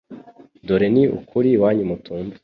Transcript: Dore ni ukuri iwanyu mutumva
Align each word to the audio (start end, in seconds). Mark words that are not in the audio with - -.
Dore 0.65 0.87
ni 0.95 1.03
ukuri 1.17 1.47
iwanyu 1.55 1.83
mutumva 1.89 2.35